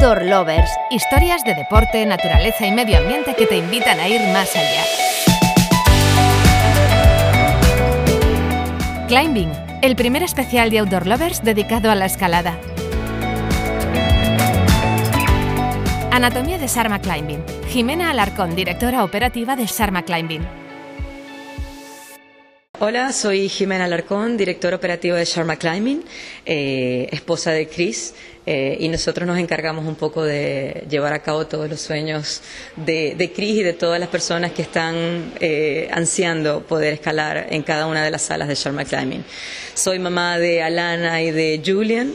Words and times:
Outdoor 0.00 0.24
Lovers, 0.24 0.70
historias 0.90 1.44
de 1.44 1.54
deporte, 1.54 2.06
naturaleza 2.06 2.66
y 2.66 2.72
medio 2.72 2.96
ambiente 2.96 3.34
que 3.34 3.46
te 3.46 3.58
invitan 3.58 4.00
a 4.00 4.08
ir 4.08 4.18
más 4.32 4.48
allá. 4.56 4.82
Climbing, 9.08 9.52
el 9.82 9.96
primer 9.96 10.22
especial 10.22 10.70
de 10.70 10.78
Outdoor 10.78 11.06
Lovers 11.06 11.42
dedicado 11.44 11.90
a 11.90 11.94
la 11.94 12.06
escalada. 12.06 12.56
Anatomía 16.10 16.56
de 16.56 16.66
Sharma 16.66 16.98
Climbing. 17.00 17.44
Jimena 17.68 18.08
Alarcón, 18.08 18.56
directora 18.56 19.04
operativa 19.04 19.54
de 19.54 19.66
Sharma 19.66 20.00
Climbing. 20.00 20.69
Hola, 22.82 23.12
soy 23.12 23.50
Jimena 23.50 23.84
Alarcón, 23.84 24.38
directora 24.38 24.76
operativa 24.76 25.18
de 25.18 25.26
Sharma 25.26 25.56
Climbing, 25.56 26.02
eh, 26.46 27.08
esposa 27.12 27.50
de 27.50 27.68
Chris, 27.68 28.14
eh, 28.46 28.78
y 28.80 28.88
nosotros 28.88 29.26
nos 29.26 29.38
encargamos 29.38 29.84
un 29.84 29.96
poco 29.96 30.24
de 30.24 30.86
llevar 30.88 31.12
a 31.12 31.18
cabo 31.18 31.46
todos 31.46 31.68
los 31.68 31.78
sueños 31.78 32.40
de, 32.76 33.16
de 33.18 33.32
Chris 33.32 33.56
y 33.56 33.62
de 33.62 33.74
todas 33.74 34.00
las 34.00 34.08
personas 34.08 34.52
que 34.52 34.62
están 34.62 35.34
eh, 35.40 35.90
ansiando 35.92 36.62
poder 36.62 36.94
escalar 36.94 37.48
en 37.50 37.62
cada 37.64 37.86
una 37.86 38.02
de 38.02 38.10
las 38.10 38.22
salas 38.22 38.48
de 38.48 38.54
Sharma 38.54 38.86
Climbing. 38.86 39.24
Soy 39.74 39.98
mamá 39.98 40.38
de 40.38 40.62
Alana 40.62 41.20
y 41.20 41.32
de 41.32 41.60
Julian, 41.62 42.14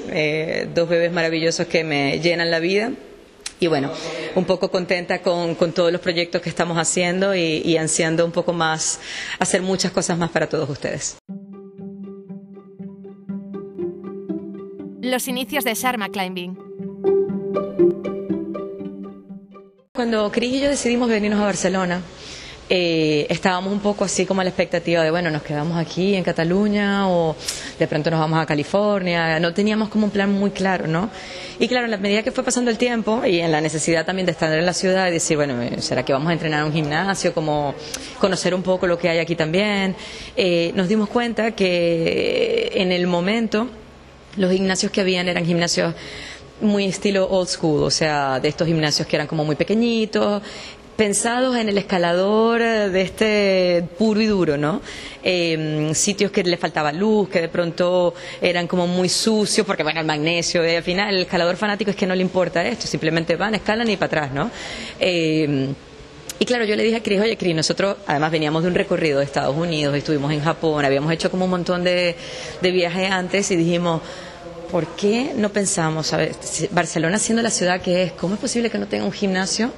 dos 0.73 0.89
bebés 0.89 1.11
maravillosos 1.11 1.67
que 1.67 1.83
me 1.83 2.19
llenan 2.21 2.49
la 2.49 2.57
vida 2.57 2.91
y 3.59 3.67
bueno, 3.67 3.91
un 4.35 4.45
poco 4.45 4.69
contenta 4.69 5.21
con, 5.21 5.55
con, 5.55 5.71
todos 5.71 5.91
los 5.91 6.01
proyectos 6.01 6.41
que 6.41 6.49
estamos 6.49 6.77
haciendo 6.77 7.35
y, 7.35 7.61
y 7.63 7.77
ansiando 7.77 8.25
un 8.25 8.31
poco 8.31 8.53
más, 8.53 8.99
hacer 9.39 9.61
muchas 9.61 9.91
cosas 9.91 10.17
más 10.17 10.29
para 10.29 10.47
todos 10.47 10.69
ustedes. 10.69 11.17
Los 15.01 15.27
inicios 15.27 15.63
de 15.63 15.73
Sharma 15.73 16.09
Climbing. 16.09 16.57
Cuando 19.93 20.29
Cris 20.31 20.55
y 20.55 20.59
yo 20.59 20.69
decidimos 20.69 21.07
venirnos 21.07 21.39
a 21.39 21.45
Barcelona, 21.45 22.01
eh, 22.67 23.27
estábamos 23.29 23.71
un 23.71 23.79
poco 23.79 24.03
así 24.05 24.25
como 24.25 24.41
a 24.41 24.43
la 24.43 24.49
expectativa 24.49 25.03
de, 25.03 25.11
bueno, 25.11 25.29
nos 25.29 25.43
quedamos 25.43 25.77
aquí 25.77 26.15
en 26.15 26.23
Cataluña 26.23 27.07
o 27.07 27.35
de 27.77 27.87
pronto 27.87 28.09
nos 28.09 28.19
vamos 28.19 28.39
a 28.39 28.45
California. 28.45 29.39
No 29.39 29.53
teníamos 29.53 29.89
como 29.89 30.05
un 30.05 30.11
plan 30.11 30.31
muy 30.31 30.49
claro, 30.49 30.87
¿no? 30.87 31.09
Y 31.59 31.67
claro, 31.67 31.85
en 31.85 31.91
la 31.91 31.97
medida 31.97 32.23
que 32.23 32.31
fue 32.31 32.43
pasando 32.43 32.71
el 32.71 32.77
tiempo 32.77 33.23
y 33.25 33.39
en 33.39 33.51
la 33.51 33.61
necesidad 33.61 34.05
también 34.05 34.25
de 34.25 34.31
estar 34.31 34.51
en 34.51 34.65
la 34.65 34.73
ciudad 34.73 35.07
y 35.09 35.11
decir, 35.11 35.37
bueno, 35.37 35.55
¿será 35.79 36.03
que 36.03 36.13
vamos 36.13 36.29
a 36.29 36.33
entrenar 36.33 36.61
en 36.61 36.67
un 36.67 36.73
gimnasio? 36.73 37.33
Como 37.33 37.75
conocer 38.19 38.55
un 38.55 38.63
poco 38.63 38.87
lo 38.87 38.97
que 38.97 39.09
hay 39.09 39.19
aquí 39.19 39.35
también. 39.35 39.95
Eh, 40.35 40.71
nos 40.75 40.87
dimos 40.87 41.09
cuenta 41.09 41.51
que 41.51 42.71
en 42.73 42.91
el 42.91 43.05
momento 43.05 43.69
los 44.37 44.51
gimnasios 44.51 44.91
que 44.91 45.01
habían 45.01 45.27
eran 45.27 45.45
gimnasios 45.45 45.93
muy 46.61 46.85
estilo 46.85 47.27
old 47.29 47.49
school, 47.49 47.83
o 47.83 47.91
sea, 47.91 48.39
de 48.39 48.47
estos 48.47 48.67
gimnasios 48.67 49.07
que 49.07 49.15
eran 49.15 49.27
como 49.27 49.43
muy 49.43 49.55
pequeñitos, 49.55 50.41
pensados 50.95 51.57
en 51.57 51.69
el 51.69 51.77
escalador 51.77 52.61
de 52.61 53.01
este 53.01 53.83
puro 53.97 54.21
y 54.21 54.27
duro, 54.27 54.57
¿no? 54.57 54.81
Eh, 55.23 55.91
sitios 55.93 56.31
que 56.31 56.43
le 56.43 56.57
faltaba 56.57 56.91
luz, 56.91 57.29
que 57.29 57.41
de 57.41 57.49
pronto 57.49 58.13
eran 58.41 58.67
como 58.67 58.87
muy 58.87 59.09
sucios, 59.09 59.65
porque 59.65 59.83
bueno, 59.83 59.99
el 59.99 60.05
magnesio, 60.05 60.65
y 60.65 60.75
al 60.75 60.83
final 60.83 61.13
el 61.13 61.21
escalador 61.21 61.57
fanático 61.57 61.91
es 61.91 61.97
que 61.97 62.05
no 62.05 62.15
le 62.15 62.21
importa 62.21 62.65
esto, 62.65 62.87
simplemente 62.87 63.35
van, 63.35 63.55
escalan 63.55 63.89
y 63.89 63.97
para 63.97 64.07
atrás, 64.07 64.33
¿no? 64.33 64.51
Eh, 64.99 65.67
y 66.37 66.45
claro, 66.45 66.65
yo 66.65 66.75
le 66.75 66.83
dije 66.83 66.97
a 66.97 67.03
Cris, 67.03 67.21
oye 67.21 67.37
Cris, 67.37 67.55
nosotros 67.55 67.95
además 68.07 68.29
veníamos 68.29 68.63
de 68.63 68.69
un 68.69 68.75
recorrido 68.75 69.19
de 69.19 69.25
Estados 69.25 69.55
Unidos, 69.55 69.95
estuvimos 69.95 70.33
en 70.33 70.41
Japón, 70.41 70.83
habíamos 70.83 71.11
hecho 71.13 71.31
como 71.31 71.45
un 71.45 71.51
montón 71.51 71.83
de, 71.83 72.15
de 72.61 72.71
viajes 72.71 73.09
antes 73.09 73.51
y 73.51 73.55
dijimos, 73.55 74.01
¿por 74.69 74.85
qué 74.95 75.31
no 75.35 75.49
pensamos, 75.49 76.07
¿sabes? 76.07 76.67
Barcelona 76.71 77.19
siendo 77.19 77.41
la 77.41 77.49
ciudad 77.49 77.81
que 77.81 78.03
es, 78.03 78.11
¿cómo 78.11 78.35
es 78.35 78.41
posible 78.41 78.69
que 78.69 78.77
no 78.77 78.87
tenga 78.87 79.05
un 79.05 79.13
gimnasio? 79.13 79.71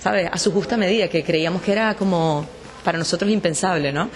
¿Sabes? 0.00 0.28
A 0.30 0.38
su 0.38 0.52
justa 0.52 0.76
medida, 0.76 1.08
que 1.08 1.22
creíamos 1.22 1.62
que 1.62 1.72
era 1.72 1.94
como 1.94 2.46
para 2.84 2.98
nosotros 2.98 3.30
impensable, 3.30 3.92
¿no? 3.92 4.10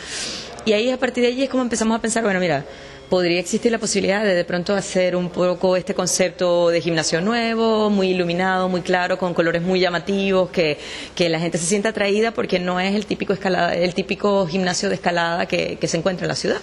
Y 0.64 0.72
ahí, 0.72 0.90
a 0.90 0.96
partir 0.98 1.24
de 1.24 1.28
allí, 1.28 1.42
es 1.42 1.50
como 1.50 1.62
empezamos 1.62 1.98
a 1.98 2.00
pensar, 2.00 2.22
bueno, 2.22 2.38
mira, 2.38 2.64
podría 3.08 3.40
existir 3.40 3.70
la 3.70 3.78
posibilidad 3.78 4.24
de 4.24 4.34
de 4.34 4.44
pronto 4.44 4.74
hacer 4.74 5.16
un 5.16 5.28
poco 5.28 5.76
este 5.76 5.92
concepto 5.92 6.70
de 6.70 6.80
gimnasio 6.80 7.20
nuevo, 7.20 7.90
muy 7.90 8.08
iluminado, 8.08 8.68
muy 8.70 8.80
claro, 8.80 9.18
con 9.18 9.34
colores 9.34 9.60
muy 9.60 9.80
llamativos, 9.80 10.50
que, 10.50 10.78
que 11.14 11.28
la 11.28 11.38
gente 11.38 11.58
se 11.58 11.66
sienta 11.66 11.90
atraída 11.90 12.30
porque 12.30 12.58
no 12.58 12.80
es 12.80 12.94
el 12.94 13.04
típico, 13.04 13.34
escalada, 13.34 13.74
el 13.74 13.92
típico 13.92 14.46
gimnasio 14.46 14.88
de 14.88 14.94
escalada 14.94 15.44
que, 15.46 15.76
que 15.76 15.88
se 15.88 15.98
encuentra 15.98 16.24
en 16.24 16.28
la 16.28 16.36
ciudad. 16.36 16.60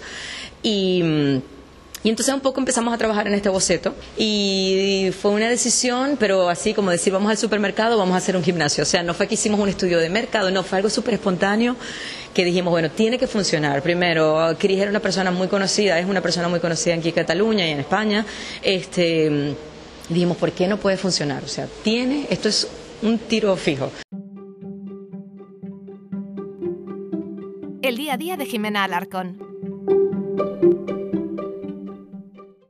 Y 0.64 1.04
mm, 1.04 1.38
y 2.04 2.10
entonces 2.10 2.34
un 2.34 2.40
poco 2.40 2.60
empezamos 2.60 2.94
a 2.94 2.98
trabajar 2.98 3.28
en 3.28 3.34
este 3.34 3.50
boceto 3.50 3.94
y 4.18 5.12
fue 5.22 5.32
una 5.32 5.50
decisión, 5.50 6.16
pero 6.18 6.48
así 6.50 6.74
como 6.74 6.92
decir 6.92 7.12
vamos 7.12 7.30
al 7.30 7.38
supermercado, 7.38 7.98
vamos 7.98 8.16
a 8.16 8.18
hacer 8.18 8.38
un 8.38 8.44
gimnasio. 8.44 8.84
O 8.84 8.86
sea, 8.86 9.04
no 9.04 9.14
fue 9.14 9.28
que 9.28 9.34
hicimos 9.34 9.60
un 9.60 9.68
estudio 9.68 10.00
de 10.00 10.10
mercado, 10.10 10.50
no, 10.50 10.64
fue 10.64 10.78
algo 10.78 10.90
súper 10.90 11.16
espontáneo 11.16 11.76
que 12.34 12.46
dijimos, 12.46 12.72
bueno, 12.72 12.90
tiene 12.90 13.18
que 13.18 13.28
funcionar. 13.28 13.82
Primero, 13.82 14.56
Cris 14.58 14.80
era 14.80 14.90
una 14.90 15.02
persona 15.02 15.32
muy 15.32 15.50
conocida, 15.50 16.00
es 16.00 16.06
una 16.06 16.22
persona 16.22 16.48
muy 16.48 16.62
conocida 16.62 16.96
aquí 16.96 17.10
en 17.10 17.16
Cataluña 17.16 17.68
y 17.68 17.72
en 17.72 17.80
España. 17.82 18.26
Este, 18.62 19.56
dijimos, 20.08 20.38
¿por 20.38 20.54
qué 20.54 20.68
no 20.68 20.78
puede 20.78 20.96
funcionar? 20.96 21.44
O 21.44 21.48
sea, 21.50 21.68
tiene, 21.84 22.28
esto 22.30 22.48
es 22.48 22.68
un 23.02 23.18
tiro 23.18 23.58
fijo. 23.58 23.92
El 27.82 27.98
día 27.98 28.14
a 28.14 28.18
día 28.18 28.38
de 28.38 28.46
Jimena 28.46 28.84
Alarcón. 28.86 29.50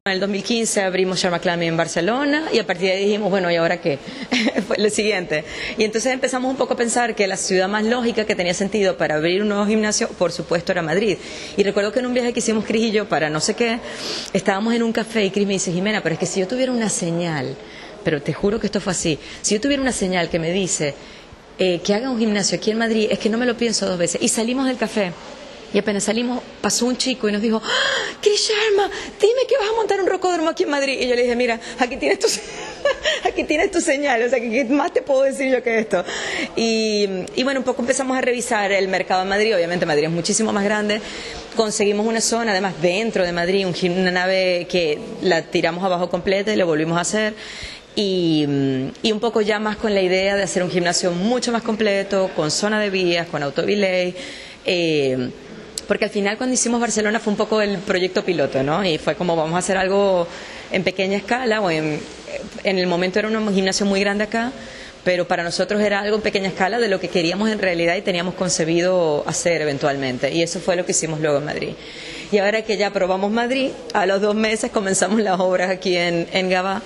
En 0.10 0.14
el 0.14 0.22
2015 0.22 0.82
abrimos 0.82 1.20
Sharma 1.20 1.38
Climbing 1.38 1.68
en 1.70 1.78
Barcelona 1.78 2.46
y 2.52 2.58
a 2.58 2.66
partir 2.66 2.88
de 2.88 2.94
ahí 2.94 3.06
dijimos, 3.06 3.30
bueno, 3.30 3.52
¿y 3.52 3.58
ahora 3.58 3.80
qué? 3.80 4.00
Fue 4.68 4.80
lo 4.80 4.90
siguiente. 4.90 5.44
Y 5.78 5.84
entonces 5.84 6.12
empezamos 6.12 6.50
un 6.50 6.58
poco 6.58 6.74
a 6.74 6.78
pensar 6.78 7.14
que 7.14 7.28
la 7.28 7.38
ciudad 7.38 7.70
más 7.70 7.84
lógica 7.84 8.26
que 8.26 8.34
tenía 8.34 8.56
sentido 8.56 8.98
para 8.98 9.18
abrir 9.18 9.44
un 9.44 9.50
nuevo 9.50 9.68
gimnasio, 9.68 10.08
por 10.10 10.32
supuesto, 10.32 10.72
era 10.72 10.82
Madrid. 10.82 11.20
Y 11.58 11.64
recuerdo 11.64 11.92
que 11.92 12.00
en 12.00 12.08
un 12.08 12.16
viaje 12.16 12.34
que 12.34 12.40
hicimos 12.40 12.66
Cris 12.66 12.86
y 12.86 12.92
yo 12.92 13.08
para 13.08 13.30
no 13.30 13.40
sé 13.40 13.54
qué, 13.54 13.78
estábamos 14.34 14.74
en 14.74 14.82
un 14.82 14.94
café 14.94 15.26
y 15.26 15.30
Cris 15.30 15.46
me 15.46 15.54
dice, 15.54 15.72
Jimena, 15.72 16.02
pero 16.02 16.14
es 16.14 16.20
que 16.20 16.26
si 16.26 16.40
yo 16.40 16.48
tuviera 16.48 16.72
una 16.72 16.90
señal, 16.90 17.56
pero 18.04 18.20
te 18.20 18.34
juro 18.34 18.60
que 18.60 18.66
esto 18.66 18.82
fue 18.82 18.94
así, 18.94 19.20
si 19.44 19.54
yo 19.54 19.62
tuviera 19.62 19.80
una 19.80 19.92
señal 19.92 20.28
que 20.32 20.40
me 20.40 20.52
dice 20.52 20.96
eh, 21.60 21.82
que 21.84 21.94
haga 21.94 22.10
un 22.10 22.18
gimnasio 22.18 22.58
aquí 22.58 22.72
en 22.72 22.80
Madrid, 22.80 23.10
es 23.12 23.20
que 23.20 23.30
no 23.30 23.38
me 23.38 23.46
lo 23.46 23.56
pienso 23.56 23.86
dos 23.86 24.00
veces. 24.00 24.20
Y 24.24 24.30
salimos 24.30 24.66
del 24.66 24.78
café 24.78 25.12
y 25.74 25.78
apenas 25.78 26.04
salimos, 26.04 26.42
pasó 26.62 26.86
un 26.86 26.98
chico 26.98 27.30
y 27.30 27.32
nos 27.32 27.42
dijo, 27.42 27.62
¡Ah, 27.64 28.10
Sharma, 28.22 28.90
dime 29.20 29.42
que 29.48 29.58
vas 29.58 29.70
a 29.70 29.76
montar 29.76 30.00
un 30.00 30.08
rocódromo 30.08 30.50
aquí 30.50 30.64
en 30.64 30.70
Madrid. 30.70 30.98
Y 31.00 31.08
yo 31.08 31.16
le 31.16 31.24
dije, 31.24 31.36
mira, 31.36 31.60
aquí 31.78 31.98
tienes 31.98 32.20
tu, 32.20 32.28
aquí 33.28 33.44
tienes 33.44 33.72
tu 33.72 33.82
señal, 33.82 34.24
o 34.24 34.30
sea, 34.30 34.40
¿qué 34.40 34.66
más 34.66 34.94
te 34.94 35.02
puedo 35.02 35.24
decir 35.24 35.52
yo 35.52 35.62
que 35.62 35.80
esto? 35.80 36.04
Y, 36.56 37.08
bueno, 37.44 37.60
un 37.60 37.66
poco 37.66 37.82
empezamos 37.82 38.18
a 38.18 38.22
revisar 38.22 38.72
el 38.72 38.88
mercado 38.88 39.24
en 39.24 39.30
Madrid, 39.30 39.56
obviamente 39.56 39.86
Madrid 39.86 40.06
es 40.06 40.12
muchísimo 40.12 40.54
más 40.54 40.64
grande, 40.64 41.02
conseguimos 41.56 42.06
una 42.06 42.22
zona, 42.22 42.52
además 42.52 42.74
dentro 42.82 43.24
de 43.24 43.32
Madrid, 43.32 43.68
una 43.84 44.12
nave 44.12 44.68
que 44.70 45.00
la 45.22 45.44
tiramos 45.44 45.84
abajo 45.84 46.10
completa 46.10 46.54
y 46.54 46.56
lo 46.56 46.66
volvimos 46.66 46.98
a 46.98 47.02
hacer. 47.02 47.34
Y, 47.96 48.46
y, 49.02 49.12
un 49.12 49.20
poco 49.20 49.42
ya 49.42 49.60
más 49.60 49.76
con 49.76 49.94
la 49.94 50.02
idea 50.02 50.36
de 50.36 50.44
hacer 50.44 50.64
un 50.64 50.72
gimnasio 50.72 51.12
mucho 51.12 51.52
más 51.52 51.64
completo, 51.64 52.30
con 52.36 52.50
zona 52.50 52.80
de 52.80 52.90
vías, 52.90 53.28
con 53.28 53.44
autobilay. 53.44 54.16
Eh, 54.66 55.32
porque 55.90 56.06
al 56.06 56.12
final 56.12 56.38
cuando 56.38 56.54
hicimos 56.54 56.80
Barcelona 56.80 57.20
fue 57.20 57.32
un 57.32 57.38
poco 57.38 57.62
el 57.62 57.80
proyecto 57.80 58.24
piloto, 58.24 58.62
¿no? 58.62 58.86
Y 58.86 59.00
fue 59.00 59.16
como 59.16 59.36
vamos 59.36 59.56
a 59.56 59.58
hacer 59.58 59.76
algo 59.76 60.28
en 60.72 60.84
pequeña 60.84 61.18
escala, 61.18 61.62
o 61.62 61.72
en, 61.72 62.00
en 62.64 62.78
el 62.78 62.86
momento 62.86 63.18
era 63.18 63.28
un 63.28 63.54
gimnasio 63.56 63.88
muy 63.88 64.00
grande 64.00 64.26
acá, 64.26 64.52
pero 65.04 65.28
para 65.28 65.42
nosotros 65.42 65.82
era 65.82 66.02
algo 66.02 66.18
en 66.18 66.22
pequeña 66.22 66.50
escala 66.50 66.78
de 66.78 66.90
lo 66.90 67.00
que 67.00 67.08
queríamos 67.08 67.50
en 67.50 67.58
realidad 67.58 67.96
y 67.96 68.04
teníamos 68.04 68.36
concebido 68.36 69.24
hacer 69.26 69.64
eventualmente. 69.64 70.32
Y 70.32 70.44
eso 70.44 70.60
fue 70.60 70.76
lo 70.76 70.86
que 70.86 70.92
hicimos 70.92 71.22
luego 71.22 71.40
en 71.40 71.46
Madrid. 71.46 71.74
Y 72.32 72.38
ahora 72.38 72.62
que 72.62 72.78
ya 72.78 72.94
probamos 72.94 73.32
Madrid, 73.32 73.72
a 73.96 74.06
los 74.06 74.22
dos 74.22 74.36
meses 74.36 74.70
comenzamos 74.70 75.20
las 75.22 75.40
obras 75.40 75.72
aquí 75.72 75.98
en, 75.98 76.28
en 76.32 76.52
Gabá 76.52 76.84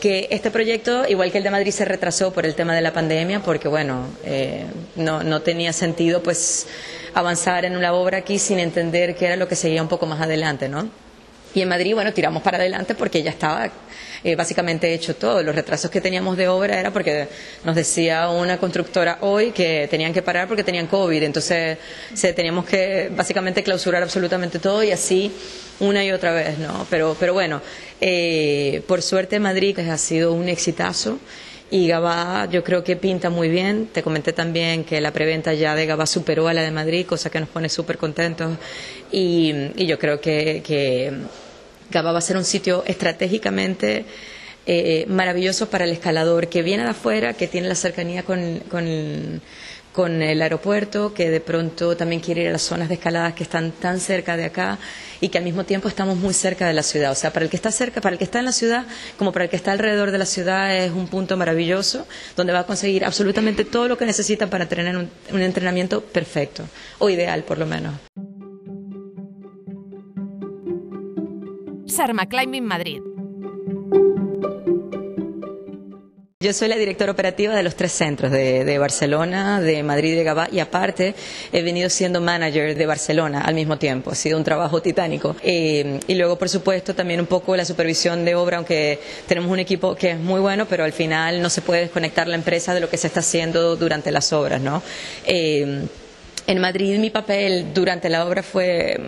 que 0.00 0.28
este 0.30 0.50
proyecto, 0.50 1.06
igual 1.06 1.30
que 1.30 1.38
el 1.38 1.44
de 1.44 1.50
Madrid, 1.50 1.70
se 1.70 1.84
retrasó 1.84 2.32
por 2.32 2.46
el 2.46 2.54
tema 2.54 2.74
de 2.74 2.80
la 2.80 2.92
pandemia, 2.92 3.40
porque 3.40 3.68
bueno, 3.68 4.06
eh, 4.24 4.64
no, 4.96 5.22
no 5.22 5.42
tenía 5.42 5.72
sentido 5.72 6.22
pues 6.22 6.66
avanzar 7.14 7.64
en 7.64 7.76
una 7.76 7.92
obra 7.92 8.18
aquí 8.18 8.38
sin 8.38 8.58
entender 8.58 9.14
qué 9.14 9.26
era 9.26 9.36
lo 9.36 9.46
que 9.46 9.56
seguía 9.56 9.82
un 9.82 9.88
poco 9.88 10.06
más 10.06 10.20
adelante, 10.20 10.68
¿no? 10.68 10.88
Y 11.54 11.62
en 11.62 11.68
Madrid, 11.68 11.94
bueno, 11.94 12.12
tiramos 12.12 12.42
para 12.42 12.58
adelante 12.58 12.94
porque 12.94 13.22
ya 13.22 13.30
estaba 13.30 13.70
eh, 14.22 14.36
básicamente 14.36 14.92
hecho 14.92 15.16
todo. 15.16 15.42
Los 15.42 15.54
retrasos 15.54 15.90
que 15.90 16.00
teníamos 16.00 16.36
de 16.36 16.46
obra 16.48 16.78
era 16.78 16.92
porque 16.92 17.26
nos 17.64 17.74
decía 17.74 18.28
una 18.28 18.58
constructora 18.58 19.18
hoy 19.22 19.50
que 19.50 19.88
tenían 19.90 20.12
que 20.12 20.22
parar 20.22 20.46
porque 20.46 20.62
tenían 20.62 20.86
COVID. 20.86 21.22
Entonces 21.22 21.78
se, 22.14 22.32
teníamos 22.32 22.66
que 22.66 23.10
básicamente 23.14 23.62
clausurar 23.62 24.02
absolutamente 24.02 24.58
todo 24.58 24.82
y 24.82 24.92
así 24.92 25.32
una 25.80 26.04
y 26.04 26.12
otra 26.12 26.32
vez, 26.32 26.58
¿no? 26.58 26.86
Pero, 26.90 27.16
pero 27.18 27.32
bueno, 27.32 27.62
eh, 28.00 28.82
por 28.86 29.02
suerte 29.02 29.40
Madrid 29.40 29.78
ha 29.78 29.98
sido 29.98 30.32
un 30.34 30.48
exitazo. 30.48 31.18
Y 31.70 31.86
Gabá 31.86 32.48
yo 32.50 32.64
creo 32.64 32.82
que 32.82 32.96
pinta 32.96 33.30
muy 33.30 33.48
bien. 33.48 33.88
Te 33.92 34.02
comenté 34.02 34.32
también 34.32 34.84
que 34.84 35.00
la 35.00 35.12
preventa 35.12 35.54
ya 35.54 35.74
de 35.74 35.86
Gabá 35.86 36.06
superó 36.06 36.48
a 36.48 36.54
la 36.54 36.62
de 36.62 36.72
Madrid, 36.72 37.06
cosa 37.06 37.30
que 37.30 37.38
nos 37.38 37.48
pone 37.48 37.68
súper 37.68 37.96
contentos. 37.96 38.56
Y, 39.12 39.52
y, 39.76 39.86
yo 39.86 39.98
creo 39.98 40.20
que, 40.20 40.62
que 40.66 41.12
Gabá 41.90 42.12
va 42.12 42.18
a 42.18 42.22
ser 42.22 42.36
un 42.36 42.44
sitio 42.44 42.82
estratégicamente 42.86 44.04
eh, 44.66 45.04
maravilloso 45.08 45.70
para 45.70 45.84
el 45.84 45.90
escalador 45.92 46.48
que 46.48 46.62
viene 46.62 46.82
de 46.84 46.90
afuera, 46.90 47.34
que 47.34 47.48
tiene 47.48 47.68
la 47.68 47.74
cercanía 47.74 48.24
con, 48.24 48.60
con 48.68 49.40
el 49.96 50.40
aeropuerto, 50.40 51.12
que 51.12 51.30
de 51.30 51.40
pronto 51.40 51.96
también 51.96 52.20
quiere 52.20 52.42
ir 52.42 52.48
a 52.48 52.52
las 52.52 52.62
zonas 52.62 52.88
de 52.88 52.94
escaladas 52.94 53.34
que 53.34 53.42
están 53.42 53.72
tan 53.72 54.00
cerca 54.00 54.36
de 54.36 54.44
acá 54.44 54.78
y 55.20 55.28
que 55.28 55.38
al 55.38 55.44
mismo 55.44 55.64
tiempo 55.64 55.88
estamos 55.88 56.16
muy 56.16 56.32
cerca 56.32 56.66
de 56.66 56.72
la 56.72 56.82
ciudad. 56.82 57.10
O 57.10 57.14
sea, 57.14 57.32
para 57.32 57.44
el 57.44 57.50
que 57.50 57.56
está 57.56 57.70
cerca, 57.70 58.00
para 58.00 58.14
el 58.14 58.18
que 58.18 58.24
está 58.24 58.38
en 58.38 58.46
la 58.46 58.52
ciudad, 58.52 58.86
como 59.18 59.32
para 59.32 59.44
el 59.44 59.50
que 59.50 59.56
está 59.56 59.72
alrededor 59.72 60.10
de 60.10 60.18
la 60.18 60.26
ciudad, 60.26 60.74
es 60.74 60.92
un 60.92 61.08
punto 61.08 61.36
maravilloso 61.36 62.06
donde 62.36 62.52
va 62.52 62.60
a 62.60 62.66
conseguir 62.66 63.04
absolutamente 63.04 63.64
todo 63.64 63.88
lo 63.88 63.98
que 63.98 64.06
necesita 64.06 64.48
para 64.48 64.66
tener 64.68 64.96
un, 64.96 65.10
un 65.32 65.42
entrenamiento 65.42 66.00
perfecto, 66.00 66.64
o 66.98 67.10
ideal 67.10 67.42
por 67.42 67.58
lo 67.58 67.66
menos. 67.66 67.94
Sarma 71.86 72.26
Climbing 72.26 72.64
Madrid. 72.64 73.09
Yo 76.42 76.54
soy 76.54 76.68
la 76.68 76.76
directora 76.76 77.12
operativa 77.12 77.54
de 77.54 77.62
los 77.62 77.74
tres 77.74 77.92
centros, 77.92 78.32
de, 78.32 78.78
Barcelona, 78.78 79.60
de 79.60 79.82
Madrid 79.82 80.14
y 80.14 80.16
de 80.16 80.24
Gabá, 80.24 80.48
y 80.50 80.58
aparte 80.58 81.14
he 81.52 81.60
venido 81.60 81.90
siendo 81.90 82.22
manager 82.22 82.74
de 82.74 82.86
Barcelona 82.86 83.42
al 83.42 83.54
mismo 83.54 83.76
tiempo. 83.76 84.10
Ha 84.10 84.14
sido 84.14 84.38
un 84.38 84.44
trabajo 84.44 84.80
titánico. 84.80 85.36
Eh, 85.42 86.00
y 86.06 86.14
luego, 86.14 86.38
por 86.38 86.48
supuesto, 86.48 86.94
también 86.94 87.20
un 87.20 87.26
poco 87.26 87.54
la 87.56 87.66
supervisión 87.66 88.24
de 88.24 88.36
obra, 88.36 88.56
aunque 88.56 88.98
tenemos 89.26 89.50
un 89.50 89.58
equipo 89.58 89.94
que 89.94 90.12
es 90.12 90.18
muy 90.18 90.40
bueno, 90.40 90.64
pero 90.64 90.82
al 90.82 90.94
final 90.94 91.42
no 91.42 91.50
se 91.50 91.60
puede 91.60 91.82
desconectar 91.82 92.26
la 92.26 92.36
empresa 92.36 92.72
de 92.72 92.80
lo 92.80 92.88
que 92.88 92.96
se 92.96 93.08
está 93.08 93.20
haciendo 93.20 93.76
durante 93.76 94.10
las 94.10 94.32
obras, 94.32 94.62
¿no? 94.62 94.82
Eh, 95.26 95.82
en 96.46 96.58
Madrid 96.58 96.98
mi 96.98 97.10
papel 97.10 97.72
durante 97.74 98.08
la 98.08 98.26
obra 98.26 98.42
fue 98.42 98.98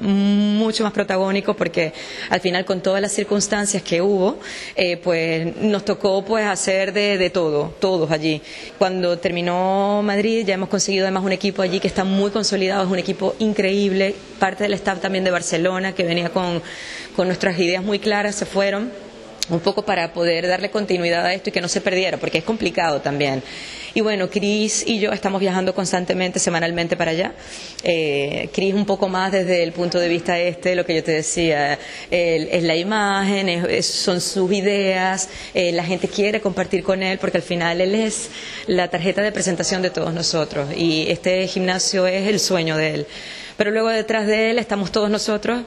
mucho 0.00 0.84
más 0.84 0.92
protagónico 0.92 1.54
porque 1.54 1.92
al 2.30 2.40
final 2.40 2.64
con 2.64 2.80
todas 2.80 3.00
las 3.00 3.12
circunstancias 3.12 3.82
que 3.82 4.00
hubo, 4.00 4.38
eh, 4.76 4.96
pues 4.96 5.56
nos 5.56 5.84
tocó 5.84 6.24
pues 6.24 6.46
hacer 6.46 6.92
de, 6.92 7.30
todo, 7.30 7.74
todos 7.80 8.10
allí. 8.10 8.40
Cuando 8.78 9.18
terminó 9.18 10.02
Madrid 10.02 10.44
ya 10.46 10.54
hemos 10.54 10.68
conseguido 10.68 11.04
además 11.04 11.24
un 11.24 11.32
equipo 11.32 11.62
allí 11.62 11.80
que 11.80 11.88
está 11.88 12.04
muy 12.04 12.30
consolidado, 12.30 12.84
es 12.84 12.90
un 12.90 12.98
equipo 12.98 13.34
increíble, 13.38 14.14
parte 14.38 14.64
del 14.64 14.74
staff 14.74 15.00
también 15.00 15.24
de 15.24 15.30
Barcelona 15.30 15.94
que 15.94 16.04
venía 16.04 16.30
con, 16.30 16.62
con 17.16 17.26
nuestras 17.26 17.58
ideas 17.58 17.82
muy 17.82 17.98
claras, 17.98 18.34
se 18.34 18.46
fueron 18.46 18.90
un 19.48 19.60
poco 19.60 19.84
para 19.84 20.12
poder 20.12 20.46
darle 20.46 20.70
continuidad 20.70 21.26
a 21.26 21.34
esto 21.34 21.50
y 21.50 21.52
que 21.52 21.60
no 21.60 21.68
se 21.68 21.80
perdiera, 21.80 22.16
porque 22.16 22.38
es 22.38 22.44
complicado 22.44 23.00
también. 23.00 23.42
Y 23.94 24.00
bueno, 24.00 24.30
Cris 24.30 24.84
y 24.86 25.00
yo 25.00 25.12
estamos 25.12 25.40
viajando 25.40 25.74
constantemente, 25.74 26.38
semanalmente 26.38 26.96
para 26.96 27.10
allá. 27.10 27.32
Eh, 27.82 28.48
Cris 28.52 28.74
un 28.74 28.86
poco 28.86 29.08
más 29.08 29.32
desde 29.32 29.62
el 29.62 29.72
punto 29.72 29.98
de 29.98 30.08
vista 30.08 30.38
este, 30.38 30.74
lo 30.74 30.86
que 30.86 30.94
yo 30.94 31.04
te 31.04 31.12
decía, 31.12 31.78
es 32.10 32.62
la 32.62 32.76
imagen, 32.76 33.82
son 33.82 34.20
sus 34.20 34.52
ideas, 34.52 35.28
eh, 35.54 35.72
la 35.72 35.84
gente 35.84 36.08
quiere 36.08 36.40
compartir 36.40 36.82
con 36.82 37.02
él, 37.02 37.18
porque 37.18 37.38
al 37.38 37.42
final 37.42 37.80
él 37.80 37.94
es 37.94 38.30
la 38.66 38.88
tarjeta 38.88 39.22
de 39.22 39.32
presentación 39.32 39.82
de 39.82 39.90
todos 39.90 40.14
nosotros 40.14 40.68
y 40.76 41.10
este 41.10 41.46
gimnasio 41.46 42.06
es 42.06 42.28
el 42.28 42.38
sueño 42.38 42.76
de 42.76 42.94
él. 42.94 43.06
Pero 43.56 43.70
luego 43.70 43.88
detrás 43.88 44.26
de 44.26 44.50
él 44.50 44.58
estamos 44.58 44.92
todos 44.92 45.10
nosotros 45.10 45.64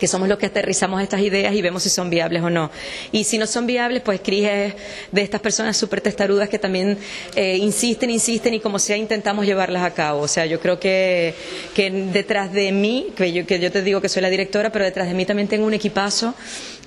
que 0.00 0.08
somos 0.08 0.28
los 0.28 0.38
que 0.38 0.46
aterrizamos 0.46 1.02
estas 1.02 1.20
ideas 1.20 1.54
y 1.54 1.60
vemos 1.60 1.82
si 1.82 1.90
son 1.90 2.08
viables 2.08 2.42
o 2.42 2.48
no. 2.48 2.70
Y 3.12 3.24
si 3.24 3.36
no 3.36 3.46
son 3.46 3.66
viables, 3.66 4.00
pues 4.00 4.20
Cris 4.20 4.46
es 4.48 4.74
de 5.12 5.20
estas 5.22 5.42
personas 5.42 5.76
súper 5.76 6.00
testarudas 6.00 6.48
que 6.48 6.58
también 6.58 6.96
eh, 7.36 7.58
insisten, 7.58 8.08
insisten 8.08 8.54
y 8.54 8.60
como 8.60 8.78
sea 8.78 8.96
intentamos 8.96 9.44
llevarlas 9.44 9.84
a 9.84 9.92
cabo. 9.92 10.22
O 10.22 10.28
sea, 10.28 10.46
yo 10.46 10.58
creo 10.58 10.80
que, 10.80 11.34
que 11.74 11.90
detrás 11.90 12.50
de 12.50 12.72
mí, 12.72 13.08
que 13.14 13.30
yo, 13.30 13.44
que 13.44 13.60
yo 13.60 13.70
te 13.70 13.82
digo 13.82 14.00
que 14.00 14.08
soy 14.08 14.22
la 14.22 14.30
directora, 14.30 14.72
pero 14.72 14.86
detrás 14.86 15.06
de 15.06 15.12
mí 15.12 15.26
también 15.26 15.48
tengo 15.48 15.66
un 15.66 15.74
equipazo 15.74 16.34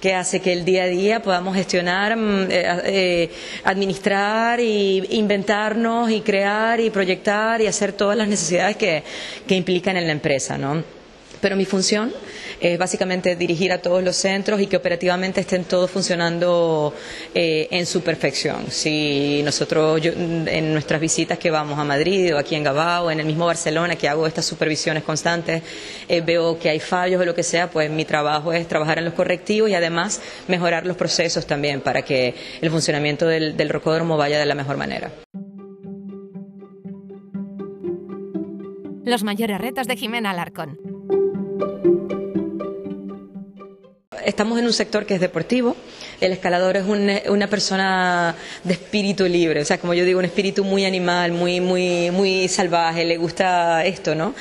que 0.02 0.16
hace 0.16 0.42
que 0.42 0.52
el 0.52 0.66
día 0.66 0.84
a 0.84 0.88
día 0.88 1.22
podamos 1.22 1.56
gestionar, 1.56 2.18
mm, 2.18 2.42
eh, 2.50 2.82
eh, 2.86 3.30
administrar 3.64 4.60
y 4.60 5.06
inventarnos 5.12 6.10
y 6.10 6.22
crear 6.22 6.80
y 6.80 6.90
proyectar 6.90 7.62
y 7.62 7.68
hacer 7.68 7.94
todas 7.94 8.18
las 8.18 8.28
necesidades 8.28 8.76
que, 8.76 9.04
que 9.48 9.56
implican 9.56 9.98
en 9.98 10.08
la 10.08 10.14
empresa, 10.14 10.58
¿no? 10.58 10.84
Pero 11.40 11.56
mi 11.56 11.66
función 11.66 12.12
es 12.64 12.80
básicamente 12.80 13.36
dirigir 13.36 13.74
a 13.74 13.80
todos 13.80 14.02
los 14.02 14.16
centros 14.16 14.62
y 14.62 14.68
que 14.68 14.78
operativamente 14.78 15.42
estén 15.42 15.66
todos 15.66 15.92
funcionando 15.92 16.94
eh, 17.36 17.68
en 17.72 17.86
su 17.86 18.02
perfección. 18.02 18.68
Si 18.70 19.42
nosotros 19.44 20.02
en 20.06 20.72
nuestras 20.72 21.02
visitas 21.02 21.38
que 21.38 21.52
vamos 21.52 21.78
a 21.78 21.84
Madrid 21.84 22.34
o 22.34 22.38
aquí 22.38 22.56
en 22.56 22.64
Gabao, 22.64 23.12
en 23.12 23.20
el 23.20 23.26
mismo 23.26 23.46
Barcelona, 23.46 23.96
que 23.98 24.08
hago 24.08 24.26
estas 24.26 24.46
supervisiones 24.46 25.04
constantes, 25.04 25.62
eh, 26.08 26.22
veo 26.22 26.58
que 26.58 26.70
hay 26.70 26.80
fallos 26.80 27.22
o 27.22 27.26
lo 27.26 27.36
que 27.36 27.44
sea, 27.44 27.70
pues 27.70 27.92
mi 27.92 28.06
trabajo 28.06 28.54
es 28.54 28.66
trabajar 28.68 28.98
en 28.98 29.06
los 29.06 29.14
correctivos 29.14 29.70
y 29.70 29.76
además 29.76 30.22
mejorar 30.48 30.86
los 30.86 30.96
procesos 30.96 31.46
también 31.46 31.82
para 31.82 32.04
que 32.04 32.34
el 32.62 32.72
funcionamiento 32.72 33.28
del, 33.28 33.58
del 33.58 33.70
rocódromo 33.70 34.16
vaya 34.16 34.40
de 34.40 34.46
la 34.46 34.56
mejor 34.56 34.78
manera. 34.78 35.12
Los 39.06 39.24
mayores 39.24 39.60
retos 39.60 39.86
de 39.86 39.98
Jimena 39.98 40.32
Alarcón. 40.32 40.80
Estamos 44.26 44.60
en 44.60 44.66
un 44.66 44.74
sector 44.74 45.06
que 45.06 45.16
es 45.16 45.22
deportivo. 45.22 45.76
El 46.22 46.32
escalador 46.32 46.78
es 46.78 46.86
una 46.86 47.48
persona 47.48 48.36
de 48.64 48.74
espíritu 48.74 49.26
libre, 49.26 49.62
o 49.62 49.66
sea, 49.66 49.78
como 49.78 49.94
yo 49.94 50.06
digo, 50.06 50.20
un 50.20 50.26
espíritu 50.26 50.64
muy 50.64 50.86
animal, 50.86 51.32
muy, 51.32 51.60
muy, 51.60 52.12
muy 52.12 52.48
salvaje, 52.48 53.04
le 53.06 53.18
gusta 53.18 53.86
esto, 53.86 54.16
¿no? 54.16 54.34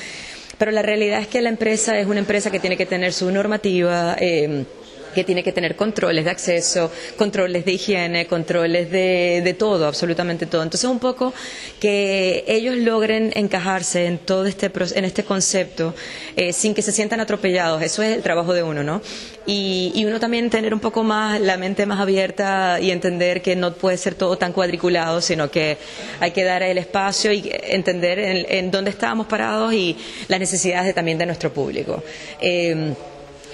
Pero 0.58 0.70
la 0.70 0.82
realidad 0.82 1.20
es 1.20 1.26
que 1.26 1.40
la 1.40 1.49
empresa 1.49 1.99
es 1.99 2.06
una 2.06 2.20
empresa 2.20 2.50
que 2.50 2.61
tiene 2.61 2.76
que 2.76 2.87
tener 2.87 3.12
su 3.12 3.31
normativa. 3.31 4.17
Eh, 4.20 4.64
que 5.12 5.25
tiene 5.25 5.43
que 5.43 5.53
tener 5.53 5.76
controles 5.76 6.25
de 6.25 6.31
acceso, 6.31 6.91
controles 7.17 7.64
de 7.64 7.73
higiene, 7.73 8.26
controles 8.26 8.91
de, 8.91 9.56
todo, 9.59 9.87
absolutamente 9.87 10.47
todo. 10.47 10.62
Entonces, 10.62 10.88
un 10.88 10.99
poco 10.99 11.32
que 11.81 12.44
ellos 12.47 12.76
logren 12.76 13.32
encajarse 13.35 14.06
en 14.06 14.19
todo 14.19 14.47
este, 14.47 14.70
en 14.94 15.05
este 15.05 15.25
concepto 15.25 15.94
eh, 16.37 16.53
sin 16.53 16.75
que 16.75 16.82
se 16.82 16.93
sientan 16.93 17.20
atropellados, 17.20 17.82
eso 17.82 18.03
es 18.03 18.17
el 18.17 18.23
trabajo 18.23 18.55
de 18.55 18.62
uno, 18.62 18.82
¿no? 18.82 19.03
Y, 19.47 20.05
uno 20.05 20.20
también 20.20 20.50
tener 20.50 20.75
un 20.75 20.81
poco 20.81 21.05
más 21.05 21.41
la 21.41 21.56
mente 21.56 21.87
más 21.87 22.00
abierta 22.00 22.79
y 22.81 22.91
entender 22.91 23.41
que 23.41 23.56
no 23.56 23.73
puede 23.73 23.97
ser 23.97 24.14
todo 24.14 24.37
tan 24.37 24.53
cuadriculado, 24.53 25.20
sino 25.20 25.50
que 25.50 25.79
hay 26.20 26.32
que 26.32 26.44
dar 26.44 26.62
el 26.62 26.79
espacio 26.79 27.32
y 27.32 27.50
entender 27.53 28.19
en, 28.19 28.70
dónde 28.70 28.91
estábamos 28.91 29.26
parados 29.26 29.73
y 29.73 29.97
las 30.29 30.41
necesidades 30.41 30.94
también 30.94 31.19
de 31.19 31.26
nuestro 31.26 31.53
público. 31.53 32.03
Eh, 32.41 32.94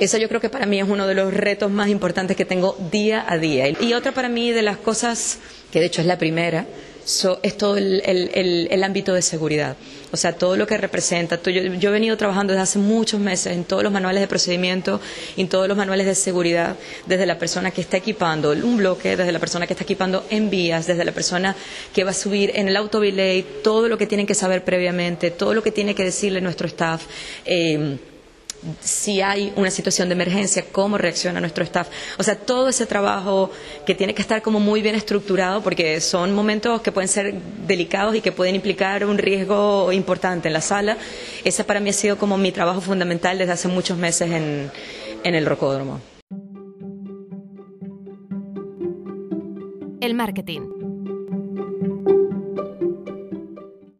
eso 0.01 0.19
yo 0.19 0.29
creo 0.29 0.41
que 0.41 0.49
para 0.49 0.67
mí 0.67 0.81
es 0.81 0.89
uno 0.89 1.07
de 1.07 1.15
los 1.15 1.33
retos 1.33 1.71
más 1.71 1.89
importantes 1.89 2.37
que 2.37 2.45
tengo 2.45 2.77
día 2.91 3.25
a 3.29 3.39
día. 3.39 3.69
Y 3.69 3.93
otra 3.95 4.13
para 4.13 4.29
mí 4.29 4.51
de 4.53 4.63
las 4.63 4.77
cosas, 4.77 5.39
que 5.73 5.81
de 5.81 5.87
hecho 5.87 6.01
es 6.01 6.07
la 6.07 6.19
primera, 6.19 6.67
es 7.43 7.57
todo 7.57 7.79
el, 7.79 8.85
ámbito 8.85 9.15
de 9.15 9.23
seguridad. 9.23 9.77
O 10.13 10.17
sea, 10.17 10.33
todo 10.33 10.57
lo 10.57 10.67
que 10.67 10.77
representa. 10.77 11.41
Yo, 11.43 11.51
yo, 11.51 11.89
he 11.89 11.93
venido 11.93 12.17
trabajando 12.17 12.53
desde 12.53 12.63
hace 12.63 12.79
muchos 12.79 13.19
meses 13.19 13.55
en 13.55 13.65
todos 13.65 13.83
los 13.83 13.91
manuales 13.91 14.21
de 14.21 14.29
procedimiento, 14.29 15.01
en 15.37 15.49
todos 15.49 15.69
los 15.69 15.77
manuales 15.77 16.07
de 16.07 16.15
seguridad, 16.15 16.77
desde 17.07 17.25
la 17.25 17.39
persona 17.39 17.71
que 17.71 17.81
está 17.81 17.97
equipando 17.97 18.51
un 18.51 18.77
bloque, 18.77 19.17
desde 19.17 19.33
la 19.33 19.39
persona 19.39 19.67
que 19.67 19.73
está 19.73 19.85
equipando 19.85 20.25
en 20.31 20.51
vías, 20.51 20.87
desde 20.87 21.05
la 21.05 21.13
persona 21.13 21.57
que 21.95 22.05
va 22.05 22.11
a 22.11 22.15
subir 22.15 22.53
en 22.55 22.69
el 22.69 22.77
autobilay, 22.77 23.45
todo 23.63 23.89
lo 23.89 23.97
que 23.97 24.07
tienen 24.07 24.27
que 24.27 24.35
saber 24.35 24.63
previamente, 24.65 25.31
todo 25.31 25.55
lo 25.55 25.63
que 25.63 25.73
tiene 25.73 25.95
que 25.95 26.05
decirle 26.05 26.41
nuestro 26.43 26.67
staff. 26.67 27.07
Eh, 27.47 27.97
si 28.81 29.21
hay 29.21 29.53
una 29.57 29.71
situación 29.71 30.09
de 30.09 30.15
emergencia, 30.15 30.65
cómo 30.73 30.99
reacciona 30.99 31.41
nuestro 31.41 31.65
staff. 31.65 31.89
O 32.19 32.23
sea, 32.23 32.37
todo 32.37 32.69
ese 32.69 32.87
trabajo 32.87 33.51
que 33.87 33.95
tiene 33.95 34.15
que 34.15 34.23
estar 34.23 34.43
como 34.43 34.61
muy 34.61 34.83
bien 34.83 34.95
estructurado 34.95 35.63
porque 35.63 36.01
son 36.01 36.35
momentos 36.35 36.81
que 36.81 36.93
pueden 36.93 37.09
ser 37.09 37.35
delicados 37.67 38.15
y 38.15 38.21
que 38.21 38.33
pueden 38.33 38.55
implicar 38.55 39.05
un 39.05 39.19
riesgo 39.19 39.93
importante 39.93 40.49
en 40.49 40.55
la 40.55 40.61
sala. 40.61 40.97
Ese 41.45 41.65
para 41.65 41.81
mí 41.81 41.91
ha 41.91 41.93
sido 41.93 42.19
como 42.19 42.37
mi 42.37 42.53
trabajo 42.53 42.81
fundamental 42.81 43.39
desde 43.39 43.53
hace 43.53 43.69
muchos 43.69 43.97
meses 43.99 44.31
en, 44.31 44.71
en 45.25 45.35
el 45.35 45.47
rocódromo. 45.47 46.01
El 50.01 50.15
marketing. 50.15 50.78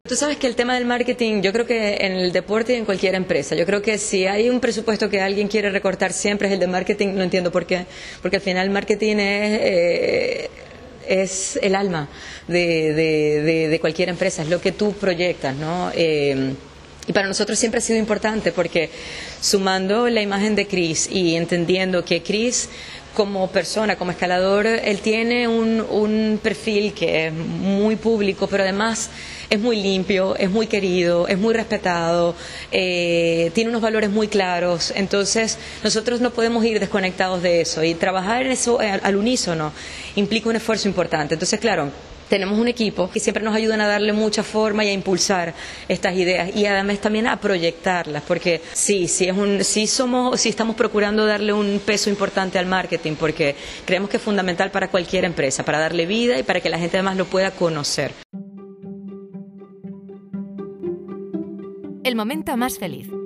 Tú 0.09 0.15
sabes 0.15 0.37
que 0.37 0.47
el 0.47 0.55
tema 0.55 0.73
del 0.73 0.87
marketing, 0.87 1.43
yo 1.43 1.53
creo 1.53 1.67
que 1.67 1.97
en 2.01 2.13
el 2.13 2.31
deporte 2.31 2.73
y 2.73 2.77
en 2.77 2.85
cualquier 2.85 3.13
empresa, 3.13 3.53
yo 3.53 3.63
creo 3.67 3.83
que 3.83 3.99
si 3.99 4.25
hay 4.25 4.49
un 4.49 4.59
presupuesto 4.59 5.07
que 5.07 5.21
alguien 5.21 5.47
quiere 5.47 5.69
recortar 5.69 6.13
siempre 6.13 6.47
es 6.47 6.55
el 6.55 6.59
de 6.59 6.65
marketing, 6.65 7.09
no 7.13 7.21
entiendo 7.21 7.51
por 7.51 7.67
qué, 7.67 7.85
porque 8.19 8.37
al 8.37 8.41
final 8.41 8.71
marketing 8.71 9.17
es, 9.17 9.59
eh, 9.61 10.49
es 11.07 11.59
el 11.61 11.75
alma 11.75 12.09
de, 12.47 13.67
de, 13.69 13.79
cualquier 13.79 14.09
empresa, 14.09 14.41
es 14.41 14.49
lo 14.49 14.59
que 14.59 14.71
tú 14.71 14.93
proyectas, 14.93 15.55
¿no? 15.55 15.91
Eh, 15.93 16.55
y 17.09 17.11
para 17.11 17.27
nosotros 17.27 17.57
siempre 17.57 17.79
ha 17.79 17.81
sido 17.81 17.97
importante 17.97 18.51
porque 18.51 18.91
sumando 19.41 20.07
la 20.09 20.21
imagen 20.21 20.55
de 20.55 20.67
Chris 20.67 21.09
y 21.11 21.35
entendiendo 21.35 22.05
que 22.05 22.21
Chris 22.21 22.69
como 23.15 23.47
persona, 23.49 23.95
como 23.95 24.11
escalador, 24.11 24.67
él 24.67 24.99
tiene 24.99 25.47
un, 25.47 25.81
un, 25.89 26.39
perfil 26.41 26.93
que 26.93 27.25
es 27.27 27.33
muy 27.33 27.95
público, 27.95 28.45
pero 28.45 28.61
además 28.61 29.09
es 29.49 29.59
muy 29.59 29.81
limpio, 29.81 30.35
es 30.35 30.51
muy 30.51 30.67
querido, 30.67 31.27
es 31.27 31.39
muy 31.39 31.55
respetado, 31.55 32.35
eh, 32.71 33.49
tiene 33.55 33.71
unos 33.71 33.81
valores 33.81 34.11
muy 34.11 34.27
claros. 34.27 34.93
Entonces, 34.95 35.57
nosotros 35.83 36.21
no 36.21 36.29
podemos 36.29 36.63
ir 36.63 36.79
desconectados 36.79 37.41
de 37.41 37.61
eso 37.61 37.83
y 37.83 37.95
trabajar 37.95 38.45
en 38.45 38.51
eso 38.51 38.79
al, 38.79 39.01
al 39.03 39.15
unísono 39.15 39.73
implica 40.15 40.47
un 40.47 40.57
esfuerzo 40.57 40.87
importante. 40.87 41.33
Entonces, 41.33 41.59
claro, 41.59 41.91
tenemos 42.29 42.57
un 42.57 42.67
equipo 42.67 43.09
que 43.09 43.19
siempre 43.19 43.43
nos 43.43 43.55
ayudan 43.55 43.81
a 43.81 43.87
darle 43.87 44.13
mucha 44.13 44.43
forma 44.43 44.85
y 44.85 44.89
a 44.89 44.93
impulsar 44.93 45.53
estas 45.87 46.15
ideas 46.15 46.55
y 46.55 46.65
además 46.65 46.99
también 46.99 47.27
a 47.27 47.39
proyectarlas, 47.41 48.23
porque 48.23 48.61
sí, 48.73 49.07
sí 49.07 49.25
es 49.25 49.35
un, 49.35 49.63
sí 49.63 49.87
somos, 49.87 50.39
sí 50.39 50.49
estamos 50.49 50.75
procurando 50.75 51.25
darle 51.25 51.51
un 51.51 51.81
peso 51.85 52.09
importante 52.09 52.59
al 52.59 52.67
marketing, 52.67 53.15
porque 53.15 53.55
creemos 53.85 54.09
que 54.09 54.17
es 54.17 54.23
fundamental 54.23 54.71
para 54.71 54.89
cualquier 54.89 55.25
empresa, 55.25 55.65
para 55.65 55.79
darle 55.79 56.05
vida 56.05 56.39
y 56.39 56.43
para 56.43 56.61
que 56.61 56.69
la 56.69 56.77
gente 56.77 56.97
además 56.97 57.17
lo 57.17 57.25
pueda 57.25 57.51
conocer. 57.51 58.13
El 62.03 62.15
momento 62.15 62.55
más 62.55 62.79
feliz. 62.79 63.18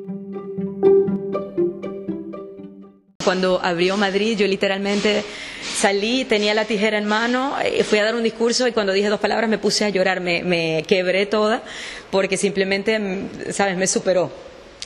Cuando 3.23 3.59
abrió 3.63 3.97
Madrid, 3.97 4.37
yo 4.37 4.47
literalmente 4.47 5.23
salí, 5.61 6.25
tenía 6.25 6.53
la 6.53 6.65
tijera 6.65 6.97
en 6.97 7.05
mano, 7.05 7.55
eh, 7.63 7.83
fui 7.83 7.99
a 7.99 8.03
dar 8.03 8.15
un 8.15 8.23
discurso 8.23 8.67
y 8.67 8.71
cuando 8.71 8.91
dije 8.93 9.07
dos 9.07 9.19
palabras 9.19 9.49
me 9.49 9.57
puse 9.57 9.85
a 9.85 9.89
llorar, 9.89 10.19
me, 10.19 10.43
me 10.43 10.83
quebré 10.87 11.25
toda 11.25 11.63
porque 12.11 12.37
simplemente, 12.37 12.99
mm, 12.99 13.29
¿sabes?, 13.51 13.77
me 13.77 13.87
superó 13.87 14.31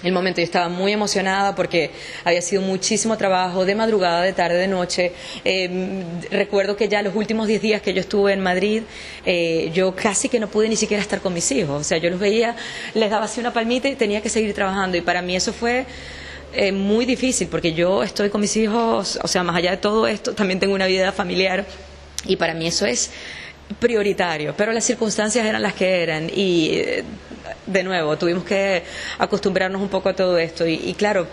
el 0.03 0.11
momento. 0.11 0.39
Yo 0.41 0.45
estaba 0.45 0.69
muy 0.69 0.91
emocionada 0.91 1.55
porque 1.55 1.91
había 2.23 2.41
sido 2.41 2.61
muchísimo 2.61 3.17
trabajo 3.17 3.65
de 3.65 3.75
madrugada, 3.75 4.21
de 4.21 4.33
tarde, 4.33 4.57
de 4.57 4.67
noche. 4.67 5.11
Eh, 5.43 6.03
recuerdo 6.29 6.75
que 6.75 6.87
ya 6.87 7.01
los 7.01 7.15
últimos 7.15 7.47
diez 7.47 7.61
días 7.61 7.81
que 7.81 7.93
yo 7.93 8.01
estuve 8.01 8.33
en 8.33 8.41
Madrid, 8.41 8.83
eh, 9.25 9.71
yo 9.73 9.95
casi 9.95 10.29
que 10.29 10.39
no 10.39 10.47
pude 10.47 10.69
ni 10.69 10.75
siquiera 10.75 11.01
estar 11.01 11.21
con 11.21 11.33
mis 11.33 11.51
hijos. 11.51 11.81
O 11.81 11.83
sea, 11.83 11.97
yo 11.97 12.09
los 12.09 12.19
veía, 12.19 12.55
les 12.93 13.09
daba 13.09 13.25
así 13.25 13.39
una 13.39 13.53
palmita 13.53 13.87
y 13.87 13.95
tenía 13.95 14.21
que 14.21 14.29
seguir 14.29 14.53
trabajando. 14.53 14.97
Y 14.97 15.01
para 15.01 15.21
mí 15.21 15.35
eso 15.35 15.53
fue 15.53 15.85
eh, 16.53 16.71
muy 16.71 17.05
difícil 17.05 17.47
porque 17.47 17.73
yo 17.73 18.03
estoy 18.03 18.29
con 18.29 18.41
mis 18.41 18.55
hijos, 18.57 19.19
o 19.21 19.27
sea, 19.27 19.43
más 19.43 19.55
allá 19.55 19.71
de 19.71 19.77
todo 19.77 20.07
esto, 20.07 20.33
también 20.33 20.59
tengo 20.59 20.73
una 20.73 20.87
vida 20.87 21.11
familiar 21.11 21.65
y 22.25 22.35
para 22.35 22.53
mí 22.53 22.67
eso 22.67 22.85
es 22.85 23.11
prioritario, 23.79 24.53
pero 24.55 24.71
las 24.71 24.83
circunstancias 24.85 25.45
eran 25.45 25.61
las 25.61 25.73
que 25.73 26.01
eran 26.01 26.29
y 26.33 26.69
eh, 26.73 27.03
de 27.65 27.83
nuevo 27.83 28.17
tuvimos 28.17 28.43
que 28.43 28.83
acostumbrarnos 29.19 29.81
un 29.81 29.89
poco 29.89 30.09
a 30.09 30.13
todo 30.13 30.37
esto 30.37 30.65
y, 30.65 30.93
claro 30.93 31.27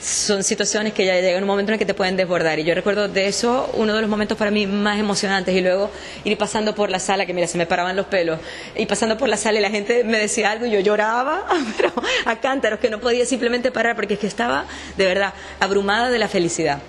son 0.00 0.42
situaciones 0.42 0.92
que 0.92 1.06
ya 1.06 1.18
llegan 1.18 1.42
un 1.42 1.48
momento 1.48 1.70
en 1.70 1.74
el 1.74 1.78
que 1.78 1.86
te 1.86 1.94
pueden 1.94 2.16
desbordar 2.16 2.58
y 2.58 2.64
yo 2.64 2.74
recuerdo 2.74 3.08
de 3.08 3.26
eso 3.26 3.70
uno 3.74 3.94
de 3.94 4.02
los 4.02 4.10
momentos 4.10 4.36
para 4.36 4.50
mí 4.50 4.66
más 4.66 4.98
emocionantes 4.98 5.54
y 5.54 5.60
luego 5.60 5.90
ir 6.24 6.36
pasando 6.36 6.74
por 6.74 6.90
la 6.90 6.98
sala 6.98 7.24
que 7.24 7.32
mira 7.32 7.46
se 7.46 7.56
me 7.56 7.66
paraban 7.66 7.96
los 7.96 8.06
pelos 8.06 8.38
y 8.76 8.84
pasando 8.86 9.16
por 9.16 9.28
la 9.28 9.36
sala 9.36 9.58
y 9.58 9.62
la 9.62 9.70
gente 9.70 10.04
me 10.04 10.18
decía 10.18 10.50
algo 10.50 10.66
y 10.66 10.70
yo 10.70 10.80
lloraba 10.80 11.46
pero 11.76 11.92
a 12.26 12.36
cántaros 12.36 12.80
que 12.80 12.90
no 12.90 13.00
podía 13.00 13.24
simplemente 13.24 13.70
parar 13.70 13.96
porque 13.96 14.14
es 14.14 14.20
que 14.20 14.26
estaba 14.26 14.66
de 14.96 15.06
verdad 15.06 15.32
abrumada 15.60 16.10
de 16.10 16.18
la 16.18 16.28
felicidad 16.28 16.80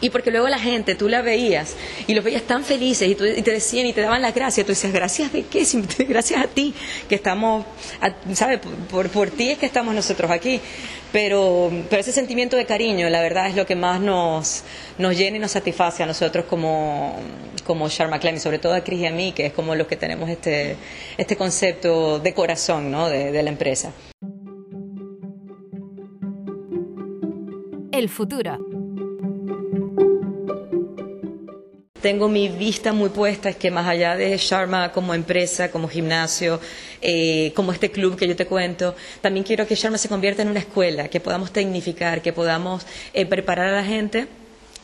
y 0.00 0.10
porque 0.10 0.30
luego 0.30 0.48
la 0.48 0.58
gente, 0.58 0.94
tú 0.94 1.08
la 1.08 1.22
veías 1.22 1.74
y 2.06 2.14
los 2.14 2.24
veías 2.24 2.42
tan 2.42 2.64
felices 2.64 3.08
y, 3.08 3.12
y 3.12 3.42
te 3.42 3.50
decían 3.50 3.86
y 3.86 3.92
te 3.92 4.00
daban 4.00 4.22
las 4.22 4.34
gracias. 4.34 4.64
Tú 4.64 4.72
decías, 4.72 4.92
¿gracias 4.92 5.32
de 5.32 5.44
qué? 5.44 5.66
Gracias 6.08 6.42
a 6.42 6.46
ti, 6.46 6.74
que 7.08 7.14
estamos, 7.14 7.64
¿sabes? 8.32 8.60
Por, 8.90 9.08
por, 9.10 9.30
ti 9.30 9.50
es 9.50 9.58
que 9.58 9.66
estamos 9.66 9.94
nosotros 9.94 10.30
aquí. 10.30 10.60
Pero, 11.12 11.70
pero 11.88 12.00
ese 12.00 12.12
sentimiento 12.12 12.56
de 12.56 12.66
cariño, 12.66 13.08
la 13.08 13.20
verdad, 13.20 13.48
es 13.48 13.56
lo 13.56 13.66
que 13.66 13.74
más 13.74 14.00
nos, 14.00 14.62
nos 14.98 15.16
llena 15.16 15.38
y 15.38 15.40
nos 15.40 15.52
satisface 15.52 16.02
a 16.02 16.06
nosotros 16.06 16.44
como, 16.44 17.16
como 17.64 17.88
Sharma 17.88 18.20
y 18.22 18.38
sobre 18.38 18.58
todo 18.58 18.74
a 18.74 18.82
Chris 18.82 19.00
y 19.00 19.06
a 19.06 19.10
mí, 19.10 19.32
que 19.32 19.46
es 19.46 19.52
como 19.52 19.74
los 19.74 19.86
que 19.86 19.96
tenemos 19.96 20.28
este, 20.28 20.76
este 21.16 21.36
concepto 21.36 22.18
de 22.18 22.34
corazón 22.34 22.90
¿no? 22.90 23.08
de, 23.08 23.32
de 23.32 23.42
la 23.42 23.50
empresa. 23.50 23.92
El 27.90 28.08
futuro. 28.08 28.77
Tengo 32.02 32.28
mi 32.28 32.48
vista 32.48 32.92
muy 32.92 33.08
puesta, 33.08 33.48
es 33.48 33.56
que 33.56 33.72
más 33.72 33.86
allá 33.86 34.16
de 34.16 34.36
Sharma 34.36 34.92
como 34.92 35.14
empresa, 35.14 35.70
como 35.72 35.88
gimnasio, 35.88 36.60
eh, 37.02 37.52
como 37.56 37.72
este 37.72 37.90
club 37.90 38.16
que 38.16 38.28
yo 38.28 38.36
te 38.36 38.46
cuento, 38.46 38.94
también 39.20 39.44
quiero 39.44 39.66
que 39.66 39.74
Sharma 39.74 39.98
se 39.98 40.08
convierta 40.08 40.42
en 40.42 40.48
una 40.48 40.60
escuela, 40.60 41.08
que 41.08 41.18
podamos 41.18 41.52
tecnificar, 41.52 42.22
que 42.22 42.32
podamos 42.32 42.86
eh, 43.14 43.26
preparar 43.26 43.74
a 43.74 43.76
la 43.76 43.84
gente 43.84 44.28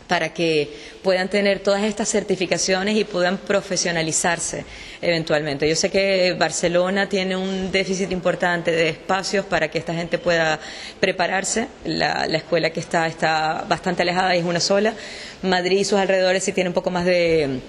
para 0.08 0.32
que 0.34 0.70
puedan 1.02 1.28
tener 1.28 1.60
todas 1.60 1.82
estas 1.82 2.08
certificaciones 2.08 2.96
y 2.96 3.04
puedan 3.04 3.38
profesionalizarse 3.38 4.64
eventualmente. 5.00 5.68
Yo 5.68 5.76
sé 5.76 5.90
que 5.90 6.34
Barcelona 6.38 7.08
tiene 7.08 7.36
un 7.36 7.70
déficit 7.72 8.10
importante 8.12 8.70
de 8.70 8.88
espacios 8.90 9.44
para 9.46 9.68
que 9.70 9.78
esta 9.78 9.94
gente 9.94 10.18
pueda 10.18 10.58
prepararse. 11.00 11.68
La, 11.84 12.26
la 12.26 12.38
escuela 12.38 12.70
que 12.70 12.80
está 12.80 13.06
está 13.06 13.64
bastante 13.68 14.02
alejada 14.02 14.34
y 14.36 14.40
es 14.40 14.44
una 14.44 14.60
sola. 14.60 14.94
Madrid 15.42 15.78
y 15.78 15.84
sus 15.84 15.98
alrededores 15.98 16.44
sí 16.44 16.52
tienen 16.52 16.70
un 16.70 16.74
poco 16.74 16.90
más 16.90 17.04
de 17.04 17.60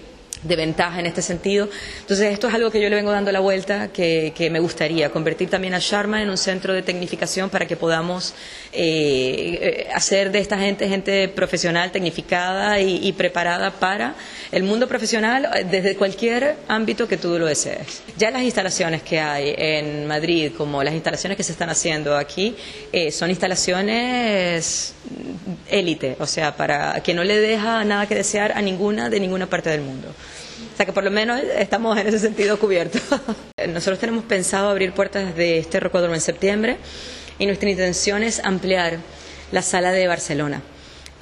de 0.47 0.55
ventaja 0.55 0.99
en 0.99 1.05
este 1.05 1.21
sentido. 1.21 1.69
Entonces, 2.01 2.31
esto 2.33 2.47
es 2.47 2.53
algo 2.53 2.71
que 2.71 2.81
yo 2.81 2.89
le 2.89 2.95
vengo 2.95 3.11
dando 3.11 3.31
la 3.31 3.39
vuelta, 3.39 3.89
que, 3.89 4.33
que 4.35 4.49
me 4.49 4.59
gustaría 4.59 5.09
convertir 5.09 5.49
también 5.49 5.73
a 5.73 5.79
Sharma 5.79 6.21
en 6.21 6.29
un 6.29 6.37
centro 6.37 6.73
de 6.73 6.81
tecnificación 6.81 7.49
para 7.49 7.65
que 7.65 7.75
podamos 7.75 8.33
eh, 8.73 9.87
hacer 9.93 10.31
de 10.31 10.39
esta 10.39 10.57
gente 10.57 10.87
gente 10.87 11.27
profesional, 11.29 11.91
tecnificada 11.91 12.79
y, 12.79 12.99
y, 13.07 13.13
preparada 13.13 13.71
para 13.71 14.15
el 14.51 14.63
mundo 14.63 14.87
profesional 14.87 15.49
desde 15.69 15.95
cualquier 15.95 16.55
ámbito 16.67 17.07
que 17.07 17.17
tú 17.17 17.37
lo 17.39 17.45
desees. 17.45 18.03
Ya 18.17 18.31
las 18.31 18.43
instalaciones 18.43 19.01
que 19.01 19.19
hay 19.19 19.53
en 19.57 20.05
Madrid, 20.07 20.51
como 20.55 20.83
las 20.83 20.93
instalaciones 20.93 21.37
que 21.37 21.43
se 21.43 21.51
están 21.51 21.69
haciendo 21.69 22.17
aquí, 22.17 22.55
eh, 22.91 23.11
son 23.11 23.29
instalaciones 23.29 24.93
élite, 25.69 26.15
o 26.19 26.25
sea, 26.25 26.55
para 26.55 27.01
que 27.01 27.13
no 27.13 27.23
le 27.23 27.39
deja 27.39 27.83
nada 27.83 28.07
que 28.07 28.15
desear 28.15 28.51
a 28.53 28.61
ninguna 28.61 29.09
de 29.09 29.19
ninguna 29.19 29.47
parte 29.47 29.69
del 29.69 29.81
mundo. 29.81 30.07
O 30.75 30.77
sea 30.77 30.85
que 30.85 30.91
por 30.91 31.05
lo 31.05 31.11
menos 31.11 31.39
estamos 31.57 31.97
en 31.97 32.05
ese 32.05 32.19
sentido 32.19 32.59
cubiertos. 32.59 33.01
Nosotros 33.69 33.97
tenemos 33.97 34.25
pensado 34.25 34.67
abrir 34.67 34.91
puertas 34.91 35.33
de 35.33 35.57
este 35.57 35.79
rocódromo 35.79 36.15
en 36.15 36.19
septiembre 36.19 36.75
y 37.39 37.45
nuestra 37.45 37.69
intención 37.69 38.23
es 38.23 38.43
ampliar 38.43 38.97
la 39.53 39.61
sala 39.61 39.93
de 39.93 40.05
Barcelona. 40.05 40.61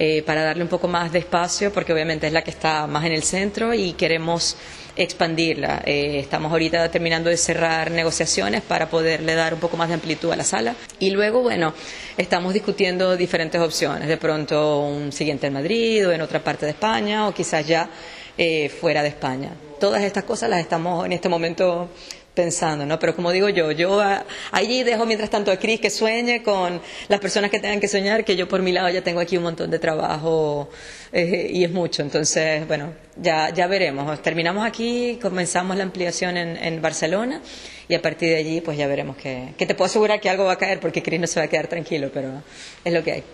Eh, 0.00 0.24
para 0.26 0.42
darle 0.42 0.64
un 0.64 0.68
poco 0.68 0.88
más 0.88 1.12
de 1.12 1.20
espacio, 1.20 1.72
porque 1.72 1.92
obviamente 1.92 2.26
es 2.26 2.32
la 2.32 2.42
que 2.42 2.50
está 2.50 2.88
más 2.88 3.04
en 3.04 3.12
el 3.12 3.22
centro 3.22 3.72
y 3.72 3.92
queremos 3.92 4.56
expandirla. 4.96 5.82
Eh, 5.86 6.18
estamos 6.18 6.50
ahorita 6.50 6.90
terminando 6.90 7.30
de 7.30 7.36
cerrar 7.36 7.92
negociaciones 7.92 8.62
para 8.62 8.90
poderle 8.90 9.36
dar 9.36 9.54
un 9.54 9.60
poco 9.60 9.76
más 9.76 9.86
de 9.86 9.94
amplitud 9.94 10.32
a 10.32 10.36
la 10.36 10.42
sala. 10.42 10.74
Y 10.98 11.10
luego, 11.10 11.42
bueno, 11.42 11.74
estamos 12.16 12.54
discutiendo 12.54 13.16
diferentes 13.16 13.60
opciones. 13.60 14.08
De 14.08 14.16
pronto 14.16 14.80
un 14.80 15.12
siguiente 15.12 15.46
en 15.46 15.52
Madrid 15.52 16.08
o 16.08 16.10
en 16.10 16.22
otra 16.22 16.42
parte 16.42 16.66
de 16.66 16.72
España 16.72 17.28
o 17.28 17.32
quizás 17.32 17.64
ya 17.64 17.88
eh, 18.38 18.68
fuera 18.68 19.02
de 19.02 19.08
España. 19.08 19.50
Todas 19.80 20.02
estas 20.02 20.24
cosas 20.24 20.48
las 20.50 20.60
estamos 20.60 21.04
en 21.04 21.12
este 21.12 21.28
momento 21.28 21.88
pensando, 22.34 22.84
¿no? 22.84 22.98
Pero 22.98 23.14
como 23.14 23.30
digo 23.30 23.48
yo, 23.48 23.70
yo 23.70 24.02
allí 24.50 24.82
dejo 24.82 25.06
mientras 25.06 25.30
tanto 25.30 25.50
a 25.52 25.56
Cris 25.56 25.80
que 25.80 25.88
sueñe 25.88 26.42
con 26.42 26.80
las 27.08 27.20
personas 27.20 27.50
que 27.50 27.60
tengan 27.60 27.80
que 27.80 27.88
soñar, 27.88 28.24
que 28.24 28.36
yo 28.36 28.48
por 28.48 28.60
mi 28.60 28.72
lado 28.72 28.88
ya 28.90 29.02
tengo 29.02 29.20
aquí 29.20 29.36
un 29.36 29.44
montón 29.44 29.70
de 29.70 29.78
trabajo 29.78 30.68
eh, 31.12 31.48
y 31.52 31.64
es 31.64 31.70
mucho. 31.70 32.02
Entonces, 32.02 32.66
bueno, 32.66 32.92
ya, 33.16 33.50
ya 33.50 33.66
veremos. 33.66 34.20
Terminamos 34.20 34.66
aquí, 34.66 35.18
comenzamos 35.22 35.76
la 35.76 35.84
ampliación 35.84 36.36
en, 36.36 36.56
en 36.56 36.82
Barcelona 36.82 37.40
y 37.88 37.94
a 37.94 38.02
partir 38.02 38.30
de 38.30 38.36
allí 38.36 38.60
pues 38.60 38.76
ya 38.76 38.86
veremos 38.86 39.16
que, 39.16 39.54
que 39.56 39.66
te 39.66 39.74
puedo 39.74 39.86
asegurar 39.86 40.20
que 40.20 40.28
algo 40.28 40.44
va 40.44 40.52
a 40.52 40.58
caer 40.58 40.80
porque 40.80 41.02
Cris 41.02 41.20
no 41.20 41.26
se 41.26 41.38
va 41.38 41.46
a 41.46 41.48
quedar 41.48 41.68
tranquilo, 41.68 42.10
pero 42.12 42.42
es 42.84 42.92
lo 42.92 43.02
que 43.04 43.12
hay. 43.12 43.24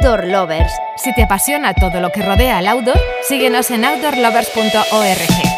Outdoor 0.00 0.28
Lovers. 0.28 0.72
Si 0.96 1.12
te 1.12 1.24
apasiona 1.24 1.74
todo 1.74 2.00
lo 2.00 2.10
que 2.10 2.22
rodea 2.22 2.56
al 2.56 2.68
outdoor, 2.68 2.98
síguenos 3.28 3.70
en 3.70 3.84
outdoorlovers.org. 3.84 5.49